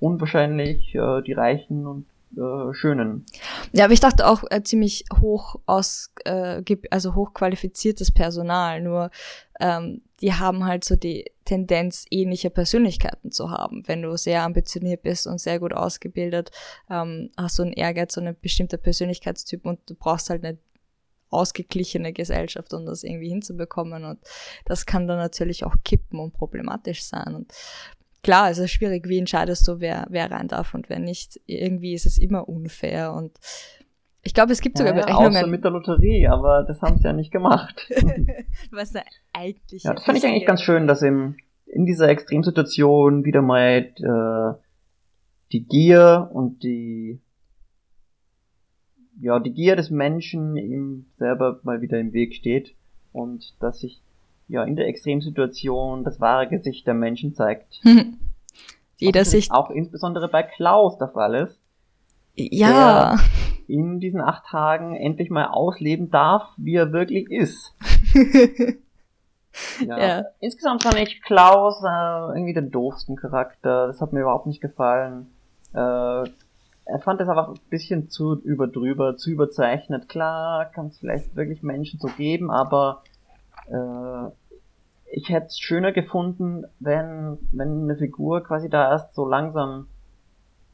[0.00, 2.06] und wahrscheinlich äh, die Reichen und
[2.36, 3.24] äh, Schönen.
[3.72, 9.10] Ja, aber ich dachte auch äh, ziemlich hoch aus, äh, also hochqualifiziertes Personal, nur
[9.60, 13.82] ähm, die haben halt so die Tendenz, ähnliche Persönlichkeiten zu haben.
[13.86, 16.50] Wenn du sehr ambitioniert bist und sehr gut ausgebildet,
[16.90, 20.58] ähm, hast du einen Ehrgeiz, so eine bestimmte Persönlichkeitstyp und du brauchst halt eine
[21.30, 24.04] ausgeglichene Gesellschaft, um das irgendwie hinzubekommen.
[24.04, 24.20] Und
[24.64, 27.34] das kann dann natürlich auch kippen und problematisch sein.
[27.34, 27.52] Und
[28.22, 31.40] klar, es ist schwierig, wie entscheidest du, wer, wer rein darf und wer nicht.
[31.46, 33.38] Irgendwie ist es immer unfair und
[34.24, 35.36] ich glaube, es gibt sogar ja, Berechnungen.
[35.36, 37.88] Außer mit der Lotterie, aber das haben sie ja nicht gemacht.
[38.70, 39.02] Was da
[39.34, 39.84] eigentlich.
[39.84, 44.58] Ja, das fand ich eigentlich ganz schön, dass im, in dieser Extremsituation wieder mal äh,
[45.52, 47.20] die Gier und die
[49.20, 52.74] ja die Gier des Menschen ihm selber mal wieder im Weg steht
[53.12, 54.02] und dass sich
[54.48, 57.80] ja in der Extremsituation das wahre Gesicht der Menschen zeigt.
[58.96, 61.60] Jeder sich auch insbesondere bei Klaus der Fall ist.
[62.36, 63.18] Ja
[63.68, 67.74] in diesen acht Tagen endlich mal ausleben darf, wie er wirklich ist.
[69.86, 69.98] ja.
[69.98, 70.24] ja.
[70.40, 73.86] Insgesamt fand ich Klaus äh, irgendwie den doofsten Charakter.
[73.86, 75.30] Das hat mir überhaupt nicht gefallen.
[75.72, 75.78] Äh,
[76.86, 80.08] er fand es einfach ein bisschen zu überdrüber, zu überzeichnet.
[80.08, 83.02] Klar, kann es vielleicht wirklich Menschen so geben, aber
[83.68, 84.28] äh,
[85.10, 89.86] ich hätte es schöner gefunden, wenn, wenn eine Figur quasi da erst so langsam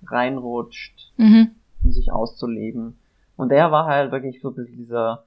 [0.03, 1.13] reinrutscht.
[1.17, 2.99] Mhm um sich auszuleben.
[3.37, 5.25] Und er war halt wirklich so ein bisschen dieser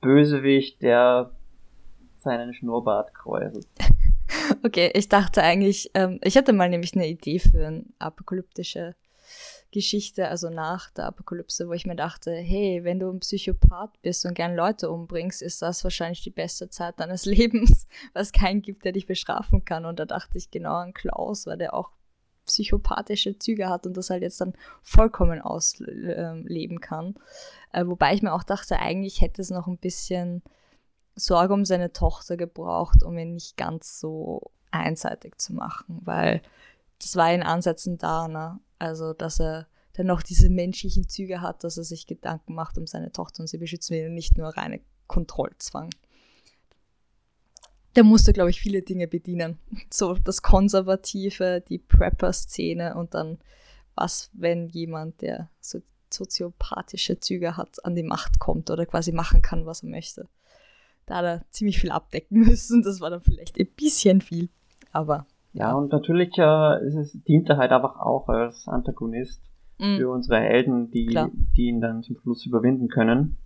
[0.00, 1.32] Bösewicht, der
[2.18, 3.66] seinen Schnurrbart kräuselt.
[4.62, 8.94] Okay, ich dachte eigentlich, ähm, ich hatte mal nämlich eine Idee für eine apokalyptische
[9.72, 14.26] Geschichte, also nach der Apokalypse, wo ich mir dachte, hey, wenn du ein Psychopath bist
[14.26, 18.84] und gern Leute umbringst, ist das wahrscheinlich die beste Zeit deines Lebens, was keinen gibt,
[18.84, 19.84] der dich bestrafen kann.
[19.84, 21.90] Und da dachte ich genau an Klaus, weil der auch
[22.46, 27.14] psychopathische Züge hat und das halt jetzt dann vollkommen ausleben kann.
[27.72, 30.42] Äh, wobei ich mir auch dachte, eigentlich hätte es noch ein bisschen
[31.14, 36.42] Sorge um seine Tochter gebraucht, um ihn nicht ganz so einseitig zu machen, weil
[37.00, 38.60] das war in Ansätzen da, ne?
[38.78, 42.86] Also, dass er dann noch diese menschlichen Züge hat, dass er sich Gedanken macht um
[42.86, 45.90] seine Tochter und sie beschützen und nicht nur reine Kontrollzwang
[47.96, 49.58] der musste, glaube ich, viele Dinge bedienen.
[49.90, 53.38] So das Konservative, die Prepper-Szene und dann
[53.94, 55.80] was, wenn jemand, der so
[56.12, 60.28] soziopathische Züge hat, an die Macht kommt oder quasi machen kann, was er möchte.
[61.06, 62.82] Da hat er ziemlich viel abdecken müssen.
[62.82, 64.48] Das war dann vielleicht ein bisschen viel,
[64.92, 65.26] aber.
[65.52, 69.42] Ja, und natürlich äh, es, dient er halt einfach auch als Antagonist.
[69.80, 69.96] Mhm.
[69.96, 71.30] für unsere Helden, die, Klar.
[71.56, 73.38] die ihn dann zum Schluss überwinden können.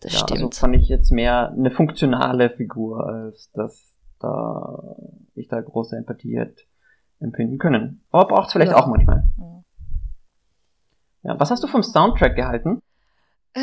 [0.00, 0.54] Das ja, also stimmt.
[0.54, 4.96] fand ich jetzt mehr eine funktionale Figur, als dass da
[5.34, 6.62] ich da große Empathie hätte
[7.20, 8.04] empfinden können.
[8.10, 8.78] Aber braucht es vielleicht Ja.
[8.78, 9.28] auch manchmal.
[9.38, 9.62] Ja.
[11.24, 12.80] Ja, was hast du vom Soundtrack gehalten?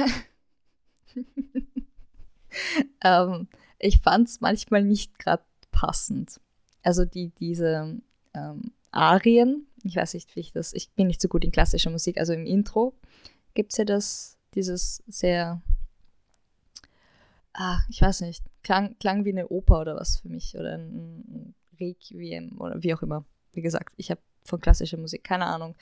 [3.03, 3.47] ähm,
[3.79, 6.39] ich fand es manchmal nicht gerade passend.
[6.83, 7.97] Also die, diese
[8.33, 11.89] ähm, Arien, ich weiß nicht, wie ich das, ich bin nicht so gut in klassischer
[11.89, 12.93] Musik, also im Intro
[13.53, 15.61] gibt es ja das, dieses sehr,
[17.55, 21.19] ah, ich weiß nicht, klang, klang wie eine Oper oder was für mich oder ein,
[21.27, 23.25] ein Requiem oder wie auch immer.
[23.53, 25.75] Wie gesagt, ich habe von klassischer Musik keine Ahnung.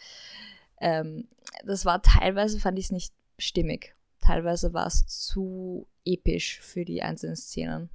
[0.80, 1.28] Ähm,
[1.66, 3.96] das war teilweise, fand ich es nicht stimmig.
[4.22, 7.90] Teilweise war es zu episch für die einzelnen Szenen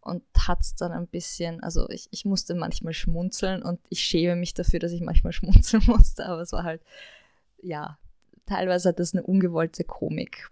[0.00, 4.36] und hat es dann ein bisschen, also ich, ich musste manchmal schmunzeln und ich schäme
[4.36, 6.82] mich dafür, dass ich manchmal schmunzeln musste, aber es war halt,
[7.62, 7.98] ja,
[8.46, 10.50] teilweise hat das eine ungewollte Komik.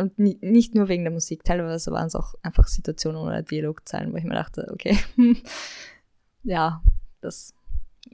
[0.00, 4.12] Und ni nicht nur wegen der Musik, teilweise waren es auch einfach Situationen oder Dialogzeilen,
[4.12, 4.96] wo ich mir dachte, okay,
[6.42, 6.82] ja,
[7.20, 7.54] das,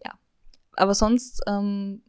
[0.05, 0.13] ja.
[0.77, 2.03] Aber sonst, ähm,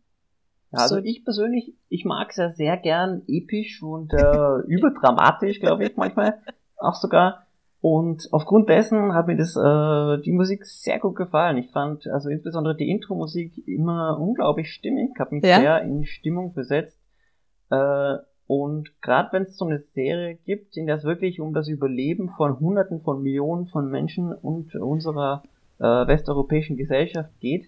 [0.72, 4.18] Ja, also So- ich persönlich, ich mag es ja sehr gern episch und äh,
[4.68, 6.42] überdramatisch, glaube ich, manchmal
[6.78, 7.44] auch sogar.
[7.80, 11.58] Und aufgrund dessen hat mir das äh, die Musik sehr gut gefallen.
[11.58, 15.60] Ich fand also insbesondere die Intro-Musik immer unglaublich stimmig, hat mich Ja.
[15.60, 17.00] sehr in Stimmung versetzt.
[17.70, 18.16] Äh,
[18.48, 22.30] und gerade wenn es so eine Serie gibt, in der es wirklich um das Überleben
[22.30, 25.44] von Hunderten von Millionen von Menschen und unserer
[25.80, 27.66] äh, westeuropäischen Gesellschaft geht,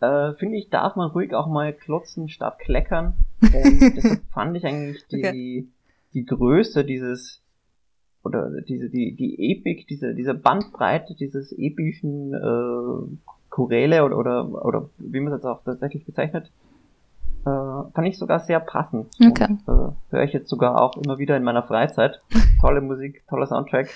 [0.00, 3.14] äh, finde ich, darf man ruhig auch mal klotzen statt kleckern.
[3.42, 5.66] Und deshalb fand ich eigentlich die, Okay.
[6.14, 7.42] die Größe dieses
[8.22, 14.90] oder diese, die, die Epik, diese, diese Bandbreite dieses epischen äh, Choräle oder, oder, oder
[14.98, 16.50] wie man es jetzt auch tatsächlich bezeichnet,
[17.44, 19.08] äh, fand ich sogar sehr passend.
[19.24, 19.46] Okay.
[19.66, 22.20] Und, äh, höre ich jetzt sogar auch immer wieder in meiner Freizeit.
[22.60, 23.88] Tolle Musik, toller Soundtrack.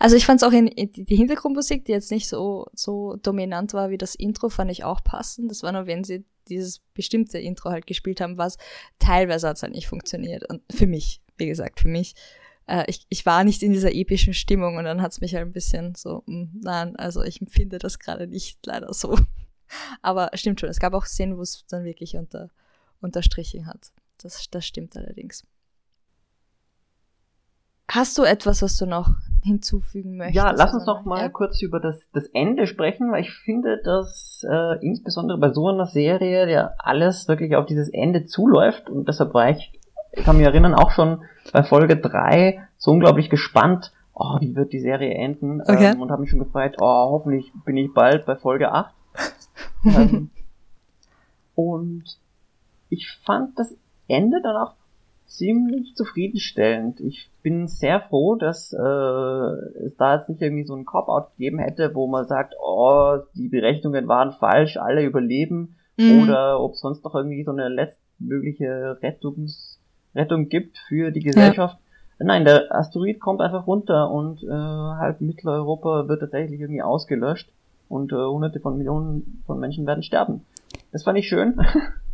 [0.00, 3.74] Also ich fand es auch in, in die Hintergrundmusik, die jetzt nicht so, so dominant
[3.74, 5.50] war wie das Intro, fand ich auch passend.
[5.50, 8.58] Das war nur, wenn sie dieses bestimmte Intro halt gespielt haben, was
[8.98, 10.48] teilweise hat es halt nicht funktioniert.
[10.48, 12.14] Und für mich, wie gesagt, für mich.
[12.66, 15.46] Äh, ich, ich war nicht in dieser epischen Stimmung und dann hat es mich halt
[15.46, 19.18] ein bisschen so, mm, nein, also ich empfinde das gerade nicht leider so.
[20.02, 22.50] Aber stimmt schon, es gab auch Szenen, wo es dann wirklich unter,
[23.00, 23.92] unterstrichen hat.
[24.22, 25.44] Das, das stimmt allerdings.
[27.90, 30.36] Hast du etwas, was du noch hinzufügen möchtest?
[30.36, 31.28] Ja, lass uns noch mal ja?
[31.30, 35.86] kurz über das, das Ende sprechen, weil ich finde, dass äh, insbesondere bei so einer
[35.86, 39.72] Serie ja alles wirklich auf dieses Ende zuläuft und deshalb war ich,
[40.12, 44.74] ich kann mich erinnern, auch schon bei Folge 3 so unglaublich gespannt, oh, wie wird
[44.74, 45.92] die Serie enden Okay.
[45.92, 48.94] ähm, und habe mich schon gefreut, oh, hoffentlich bin ich bald bei Folge 8.
[49.96, 50.30] ähm,
[51.54, 52.04] und
[52.90, 53.74] ich fand das
[54.06, 54.74] Ende dann auch
[55.26, 57.00] ziemlich zufriedenstellend.
[57.00, 61.58] Ich bin sehr froh, dass äh, es da jetzt nicht irgendwie so ein Cop-Out gegeben
[61.58, 66.22] hätte, wo man sagt, oh, die Berechnungen waren falsch, alle überleben, Mhm.
[66.22, 69.80] oder ob es sonst noch irgendwie so eine letztmögliche Rettungs
[70.14, 71.76] Rettung gibt für die Gesellschaft.
[72.18, 77.52] Nein, der Asteroid kommt einfach runter und äh, halb Mitteleuropa wird tatsächlich irgendwie ausgelöscht
[77.88, 80.44] und äh, hunderte von Millionen von Menschen werden sterben.
[80.92, 81.58] Das fand ich schön.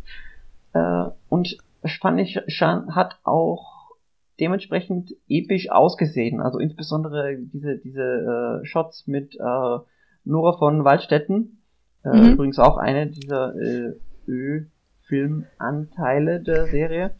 [0.73, 1.57] äh, und
[2.01, 3.91] fand ich hat auch
[4.39, 6.41] dementsprechend episch ausgesehen.
[6.41, 9.77] Also insbesondere diese, diese äh, Shots mit äh,
[10.25, 11.61] Nora von Waldstätten.
[12.03, 12.33] Äh, Mhm.
[12.33, 13.93] Übrigens auch eine dieser äh,
[14.27, 17.11] Ö-Filmanteile der Serie.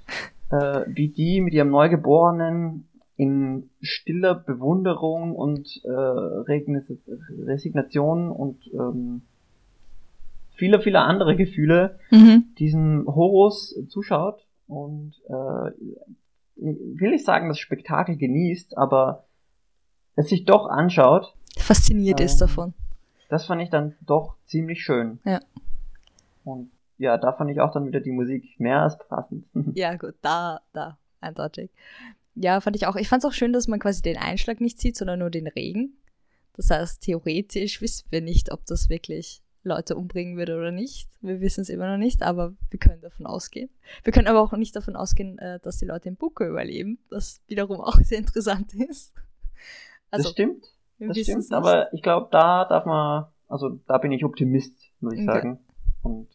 [0.51, 2.87] Äh, wie die mit ihrem Neugeborenen
[3.17, 5.89] in stiller Bewunderung und äh,
[7.43, 9.21] Resignation und ähm,
[10.55, 12.45] viele, viele andere Gefühle Mhm.
[12.57, 15.71] diesen Horus zuschaut und äh,
[16.57, 19.25] will ich sagen, das Spektakel genießt, aber
[20.15, 22.73] es sich doch anschaut, Fasziniert ist Ähm, davon.
[23.29, 25.19] das fand ich dann doch ziemlich schön.
[25.25, 25.39] Ja.
[26.43, 29.45] Und ja, da fand ich auch dann wieder die Musik mehr als passend.
[29.75, 31.69] Ja, gut, da, da, eindeutig.
[32.35, 32.95] Ja, fand ich auch.
[32.95, 35.47] Ich fand es auch schön, dass man quasi den Einschlag nicht sieht, sondern nur den
[35.47, 35.97] Regen.
[36.53, 41.09] Das heißt, theoretisch wissen wir nicht, ob das wirklich Leute umbringen würde oder nicht.
[41.21, 43.69] Wir wissen es immer noch nicht, aber wir können davon ausgehen.
[44.03, 47.41] Wir können aber auch nicht davon ausgehen, äh, dass die Leute im Bunker überleben, was
[47.47, 49.13] wiederum auch sehr interessant ist.
[50.11, 50.65] das Also, stimmt,
[50.99, 54.75] das wissen es stimmt, aber ich glaube, da darf man, also da bin ich Optimist,
[54.99, 55.25] muss ich Okay.
[55.39, 55.59] sagen.
[56.03, 56.27] Und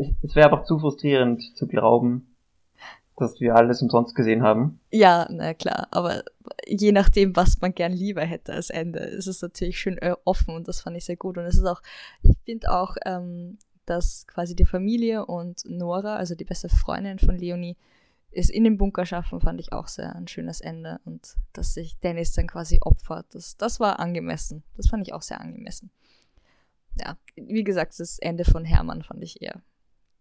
[0.00, 2.27] es, es wäre einfach zu frustrierend zu glauben,
[3.20, 4.80] dass wir alles umsonst gesehen haben.
[4.90, 6.22] Ja, na klar, aber
[6.66, 10.54] je nachdem, was man gern lieber hätte als Ende, ist es natürlich schön äh, offen
[10.54, 11.38] und das fand ich sehr gut.
[11.38, 11.82] Und es ist auch,
[12.22, 17.36] ich finde auch, ähm, dass quasi die Familie und Nora, also die beste Freundin von
[17.36, 17.76] Leonie,
[18.30, 21.00] es in den Bunker schaffen, fand ich auch sehr ein schönes Ende.
[21.04, 24.62] Und dass sich Dennis dann quasi opfert, das, das war angemessen.
[24.76, 25.90] Das fand ich auch sehr angemessen.
[27.00, 29.62] Ja, wie gesagt, das Ende von Hermann fand ich eher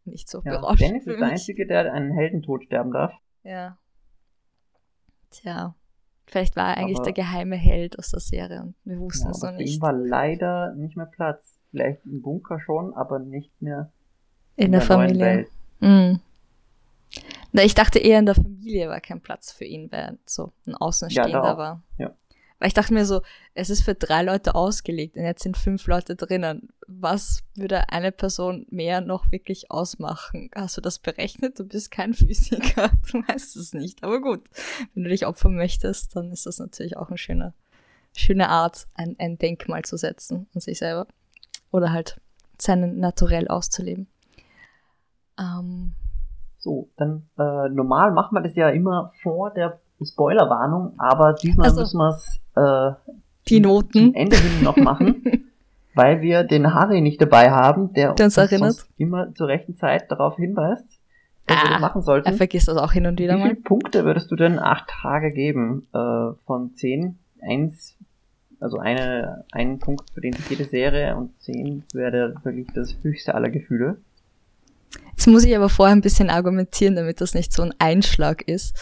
[0.08, 0.82] nicht so Ja, berauschend.
[0.90, 1.28] Dennis ist der.
[1.28, 3.14] Einzige, der einen Heldentod sterben darf.
[3.44, 3.78] Ja.
[5.32, 5.76] Tja.
[6.26, 9.32] Vielleicht war er eigentlich Aber- der geheime Held aus der Serie und wir wussten Ja,
[9.32, 9.82] es noch nicht.
[9.82, 11.60] war leider nicht mehr Platz.
[11.72, 13.92] Vielleicht im Bunker schon, aber nicht mehr
[14.56, 15.48] In der neuen Familie.
[15.80, 16.20] Mhm.
[17.54, 20.52] Na, ich dachte eher in der Familie war kein Platz für ihn, weil er so
[20.66, 21.84] ein Außenstehender Ja, da war.
[21.98, 22.12] Ja.
[22.60, 23.22] Weil ich dachte mir so,
[23.54, 26.70] es ist für drei Leute ausgelegt und jetzt sind fünf Leute drinnen.
[26.88, 30.50] Was würde eine Person mehr noch wirklich ausmachen?
[30.56, 31.60] Hast du das berechnet?
[31.60, 34.04] Du bist kein Physiker, du weißt es nicht.
[34.04, 34.42] Aber gut,
[34.94, 37.54] wenn du dich opfern möchtest, dann ist das natürlich auch eine schöne,
[38.16, 41.06] schöne Art, ein, ein Denkmal zu setzen an sich selber.
[41.72, 42.20] Oder halt
[42.60, 44.08] seinen Naturell auszuleben.
[45.40, 45.94] Ähm,
[46.58, 51.74] So, dann äh, normal macht man das ja immer vor der Spoilerwarnung, aber diesmal Ach
[51.74, 51.82] so.
[51.82, 53.14] müssen wir es äh,
[53.50, 54.14] die zum Noten.
[54.14, 55.24] Ende hin noch machen,
[55.96, 60.36] weil wir den Harry nicht dabei haben, der, uns sonst immer zur rechten Zeit darauf
[60.36, 60.86] hinweist,
[61.48, 62.34] dass wir Ah, das machen Er sollten.
[62.34, 63.56] vergisst das auch hin und Wie wieder viele mal.
[63.56, 67.18] Punkte würdest du denn acht Tage geben äh, von zehn?
[67.42, 67.96] Eins,
[68.60, 73.50] also eine, ein Punkt für den jede Serie und zehn wäre wirklich das höchste aller
[73.50, 73.98] Gefühle.
[75.12, 78.76] Jetzt muss ich aber vorher ein bisschen argumentieren, damit das nicht so ein Einschlag ist.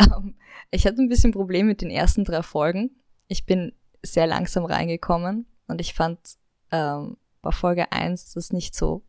[0.00, 0.34] Ähm,
[0.70, 2.90] ich hatte ein bisschen Problem mit den ersten drei Folgen.
[3.28, 6.18] Ich bin sehr langsam reingekommen und ich fand
[6.70, 9.02] ähm, bei Folge 1 das nicht so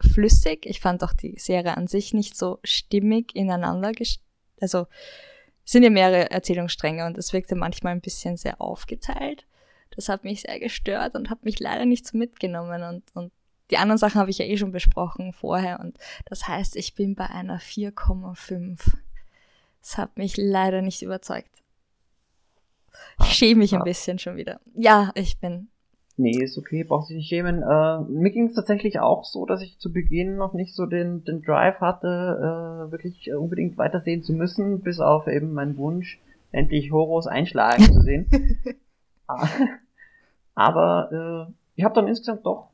[0.00, 0.66] flüssig.
[0.66, 3.92] Ich fand auch die Serie an sich nicht so stimmig ineinander.
[4.60, 4.86] Also
[5.64, 9.46] sind ja mehrere Erzählungsstränge und es wirkte manchmal ein bisschen sehr aufgeteilt.
[9.94, 13.32] Das hat mich sehr gestört und hat mich leider nicht so mitgenommen und, und
[13.70, 17.14] die anderen Sachen habe ich ja eh schon besprochen vorher und das heißt, ich bin
[17.14, 18.92] bei einer 4,5.
[19.84, 21.62] Das hat mich leider nicht überzeugt.
[23.20, 23.84] Ich schäme mich ein ah.
[23.84, 24.58] bisschen schon wieder.
[24.74, 25.68] Ja, ich bin.
[26.16, 27.62] Nee, ist okay, brauchst dich nicht schämen.
[27.62, 31.22] Äh, mir ging es tatsächlich auch so, dass ich zu Beginn noch nicht so den,
[31.24, 32.06] den Drive hatte,
[32.88, 36.18] äh, wirklich unbedingt weitersehen zu müssen, bis auf eben meinen Wunsch,
[36.50, 38.26] endlich Horus einschlagen zu sehen.
[39.26, 39.48] Ah,
[40.54, 42.68] Aber äh, ich habe dann insgesamt doch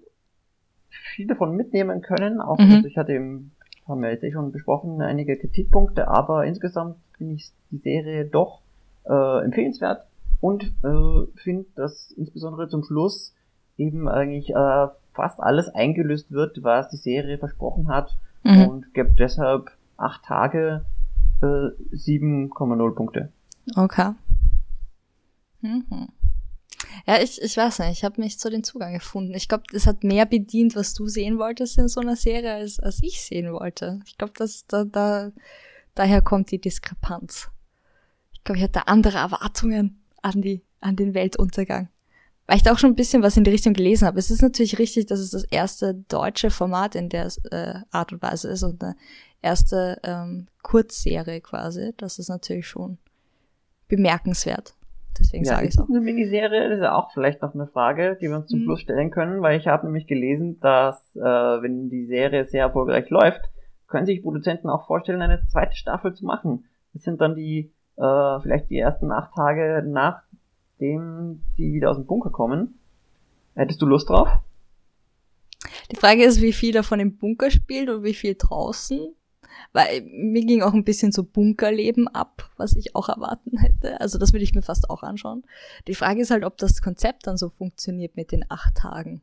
[1.14, 2.40] viel davon mitnehmen können.
[2.40, 2.72] Auch Mhm.
[2.72, 3.52] also ich hatte eben,
[3.90, 8.60] haben wir jetzt eh schon besprochen, einige Kritikpunkte, aber insgesamt finde ich die Serie doch
[9.04, 10.06] äh, empfehlenswert
[10.40, 13.34] und äh, finde, dass insbesondere zum Schluss
[13.76, 18.68] eben eigentlich äh, fast alles eingelöst wird, was die Serie versprochen hat Mhm.
[18.68, 20.84] und gibt deshalb acht Tage
[21.42, 21.46] äh,
[21.94, 23.30] 7,0 Punkte.
[23.76, 24.12] Okay.
[25.60, 26.08] Mhm.
[27.06, 29.34] Ja, ich, ich weiß nicht, ich habe nicht so den Zugang gefunden.
[29.34, 32.80] Ich glaube, das hat mehr bedient, was du sehen wolltest in so einer Serie, als,
[32.80, 34.00] als ich sehen wollte.
[34.06, 35.32] Ich glaube, dass da, da,
[35.94, 37.48] daher kommt die Diskrepanz.
[38.32, 41.88] Ich glaube, ich hatte andere Erwartungen an die, an den Weltuntergang.
[42.46, 44.18] Weil ich da auch schon ein bisschen was in die Richtung gelesen habe.
[44.18, 48.22] Es ist natürlich richtig, dass es das erste deutsche Format in der äh, Art und
[48.22, 48.96] Weise ist und eine
[49.40, 51.92] erste ähm, Kurzserie quasi.
[51.96, 52.98] Das ist natürlich schon
[53.86, 54.74] bemerkenswert.
[55.18, 55.88] Deswegen Ja, sage ich es auch.
[55.88, 56.68] eine Miniserie?
[56.68, 58.64] Das ist ja auch vielleicht noch eine Frage, die wir uns zum Mhm.
[58.64, 63.10] Schluss stellen können, weil ich habe nämlich gelesen, dass äh, wenn die Serie sehr erfolgreich
[63.10, 63.42] läuft,
[63.86, 66.64] können sich Produzenten auch vorstellen, eine zweite Staffel zu machen.
[66.94, 72.06] Das sind dann die äh, vielleicht die ersten acht Tage nachdem sie wieder aus dem
[72.06, 72.78] Bunker kommen.
[73.54, 74.28] Hättest du Lust drauf?
[75.90, 79.12] Die Frage ist, wie viel davon im Bunker spielt und wie viel draußen.
[79.72, 84.00] Weil mir ging auch ein bisschen so Bunkerleben ab, was ich auch erwarten hätte.
[84.00, 85.44] Also das würde ich mir fast auch anschauen.
[85.86, 89.22] Die Frage ist halt, ob das Konzept dann so funktioniert mit den acht Tagen.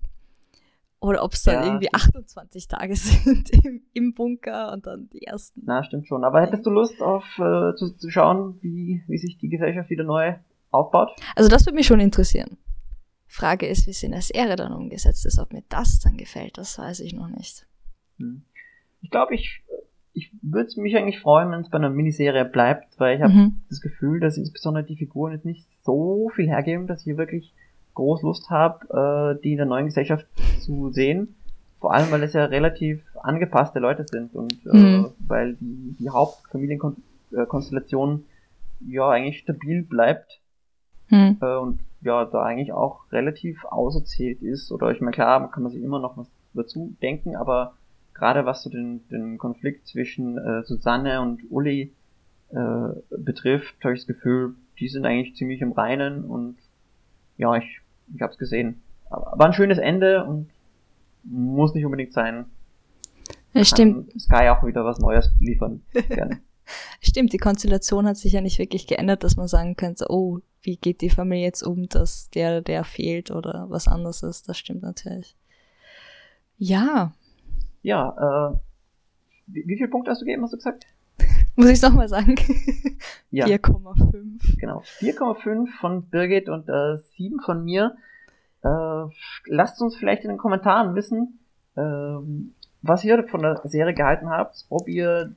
[1.00, 1.66] Oder ob es dann Ja.
[1.66, 5.62] irgendwie 28 Tage sind im, im Bunker und dann die ersten.
[5.66, 6.24] Na, stimmt schon.
[6.24, 10.04] Aber hättest du Lust auf äh, zu, zu schauen, wie, wie sich die Gesellschaft wieder
[10.04, 10.36] neu
[10.72, 11.12] aufbaut?
[11.36, 12.58] Also das würde mich schon interessieren.
[13.28, 15.38] Frage ist, wie es in der Serie dann umgesetzt ist.
[15.38, 17.68] Ob mir das dann gefällt, das weiß ich noch nicht.
[18.18, 18.44] Hm.
[19.02, 19.62] Ich glaube, ich,
[20.18, 23.62] ich würde mich eigentlich freuen, wenn es bei einer Miniserie bleibt, weil ich habe Mhm.
[23.70, 27.54] das Gefühl, dass insbesondere die Figuren jetzt nicht so viel hergeben, dass ich wirklich
[27.94, 30.26] groß Lust habe, äh, die in der neuen Gesellschaft
[30.62, 31.36] zu sehen.
[31.80, 35.06] Vor allem, weil es ja relativ angepasste Leute sind und äh, Mhm.
[35.28, 38.24] weil die, die Hauptfamilienkonstellation
[38.88, 40.40] ja eigentlich stabil bleibt
[41.10, 41.38] Hm.
[41.42, 44.72] äh, und ja, da eigentlich auch relativ auserzählt ist.
[44.72, 47.74] Oder ich meine, klar, kann man sich immer noch was dazu denken, aber
[48.18, 51.94] gerade was so den, den Konflikt zwischen äh, Susanne und Uli
[52.50, 56.58] äh, betrifft, habe ich das Gefühl, die sind eigentlich ziemlich im Reinen und
[57.38, 57.82] ja, ich,
[58.14, 58.82] ich habe es gesehen.
[59.10, 60.50] Aber war ein schönes Ende und
[61.24, 62.46] muss nicht unbedingt sein.
[63.54, 64.12] Ja, stimmt.
[64.20, 65.82] Sky auch wieder was Neues liefern.
[66.10, 66.42] Gerne.
[67.02, 70.76] Stimmt, die Konstellation hat sich ja nicht wirklich geändert, dass man sagen könnte, oh, wie
[70.76, 74.50] geht die Familie jetzt um, dass der, der fehlt oder was anderes ist.
[74.50, 75.38] Das stimmt natürlich.
[76.58, 77.14] Ja.
[77.84, 78.58] Ja, äh,
[79.48, 80.86] wie, wie viele Punkte hast du gegeben, hast du gesagt?
[81.56, 82.36] Muss ich es nochmal sagen?
[83.32, 83.46] Ja.
[83.46, 84.60] 4,5.
[84.60, 84.84] Genau.
[85.00, 87.96] 4,5 von Birgit und äh, 7 von mir.
[88.64, 89.04] Äh,
[89.48, 91.40] lasst uns vielleicht in den Kommentaren wissen,
[91.76, 95.34] ähm, was ihr von der Serie gehalten habt, ob ihr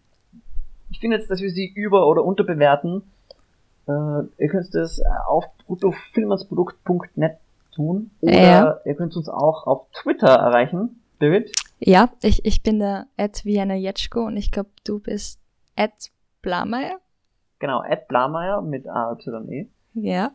[0.93, 3.03] ich finde jetzt, dass wir sie über- oder unterbewerten.
[3.86, 3.93] Äh,
[4.38, 7.36] ihr könnt das auf bruttofilmersprodukt.net
[7.74, 8.11] tun.
[8.20, 8.76] Oder Ja.
[8.84, 11.01] ihr könnt uns auch auf Twitter erreichen.
[11.18, 11.53] Birgit?
[11.81, 15.41] Ja, ich, ich bin der Ed Vienna Jetschko und ich glaube, du bist
[15.76, 15.93] Ed
[16.43, 17.01] Blameyer.
[17.59, 19.68] Genau, Ed Blameyer mit AYE.
[19.95, 20.33] Ja.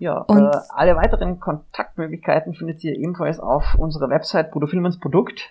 [0.00, 5.50] Ja, Und- äh, alle weiteren Kontaktmöglichkeiten findet ihr ebenfalls auf unserer Website Bruttofilmens Produkt.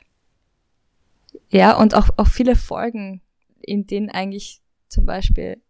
[1.50, 3.22] Ja, und auch, auch viele Folgen,
[3.62, 5.62] in denen eigentlich zum Beispiel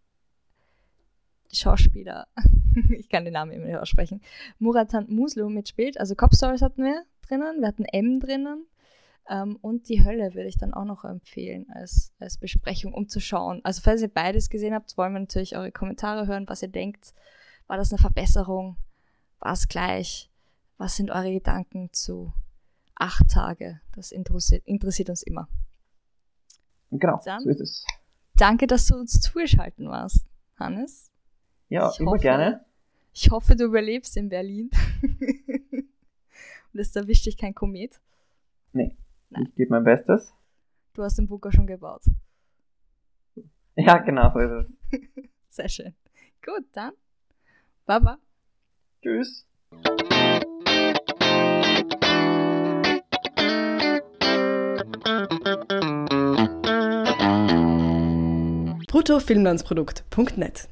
[1.51, 2.27] Schauspieler,
[2.97, 4.21] ich kann den Namen immer nicht aussprechen,
[4.59, 5.99] Muratan Muslu mitspielt.
[5.99, 8.65] Also Cop Stories hatten wir drinnen, wir hatten M drinnen.
[9.29, 13.19] Ähm, und die Hölle würde ich dann auch noch empfehlen als, als Besprechung, um zu
[13.19, 13.61] schauen.
[13.63, 17.13] Also falls ihr beides gesehen habt, wollen wir natürlich eure Kommentare hören, was ihr denkt.
[17.67, 18.77] War das eine Verbesserung?
[19.39, 20.29] War es gleich?
[20.77, 22.33] Was sind eure Gedanken zu
[22.95, 23.79] acht Tage?
[23.95, 25.47] Das interessiert, interessiert uns immer.
[26.91, 27.43] Genau, Dann?
[27.43, 27.85] so ist es.
[28.35, 30.25] Danke, dass du uns zugeschaltet warst,
[30.57, 31.11] Hannes.
[31.67, 32.65] Ja, Ich immer hoffe- gerne.
[33.13, 34.71] Ich hoffe, du überlebst in Berlin.
[36.73, 37.99] Und es erwischt dich kein Komet.
[39.29, 39.45] Nein.
[39.47, 40.33] Ich gebe mein Bestes.
[40.93, 42.03] Du hast den Bunker schon gebaut.
[43.75, 44.99] Ja, genau, so ist es.
[45.49, 45.95] Sehr schön.
[46.43, 46.93] Gut, dann.
[47.85, 48.17] Baba.
[49.01, 49.45] Tschüss.
[58.87, 60.69] bruttofilmlandsprodukt.net